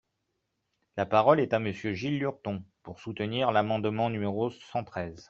La 0.97 1.05
parole 1.05 1.39
est 1.39 1.53
à 1.53 1.59
Monsieur 1.59 1.93
Gilles 1.93 2.17
Lurton, 2.17 2.63
pour 2.81 2.99
soutenir 2.99 3.51
l’amendement 3.51 4.09
numéro 4.09 4.49
cent 4.49 4.83
treize. 4.83 5.19